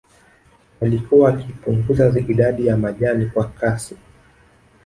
[0.81, 3.97] Walikuwa wakipunguza idadi ya majani kwa kasi